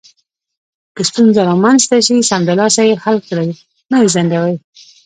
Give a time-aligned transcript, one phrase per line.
[0.95, 3.49] که ستونزه رامنځته شي، سمدلاسه یې حل کړئ،
[3.89, 4.55] مه یې ځنډوئ.